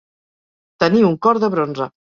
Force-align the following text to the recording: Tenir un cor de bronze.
Tenir 0.85 1.05
un 1.11 1.17
cor 1.27 1.45
de 1.47 1.55
bronze. 1.59 1.93